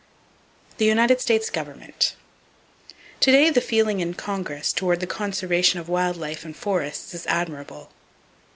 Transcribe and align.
The 0.79 0.85
United 0.85 1.21
States 1.21 1.51
Government. 1.51 2.15
—To 3.19 3.31
day 3.31 3.51
the 3.51 3.61
feeling 3.61 3.99
in 3.99 4.15
Congress, 4.15 4.73
toward 4.73 4.99
the 4.99 5.05
conservation 5.05 5.79
of 5.79 5.87
wild 5.87 6.17
life 6.17 6.43
and 6.43 6.55
forests 6.57 7.13
is 7.13 7.27
admirable. 7.27 7.91